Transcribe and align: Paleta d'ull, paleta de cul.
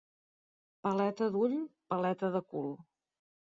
Paleta 0.87 1.27
d'ull, 1.35 1.53
paleta 1.95 2.31
de 2.39 2.43
cul. 2.55 2.75